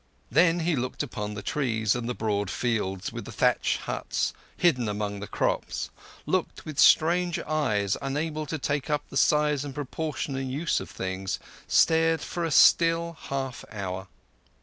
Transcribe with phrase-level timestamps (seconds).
[0.31, 4.89] Then he looked upon the trees and the broad fields, with the thatched huts hidden
[4.89, 10.79] among crops—looked with strange eyes unable to take up the size and proportion and use
[10.79, 14.07] of things—stared for a still half hour.